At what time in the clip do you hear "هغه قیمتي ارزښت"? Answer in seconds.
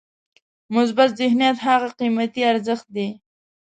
1.67-2.85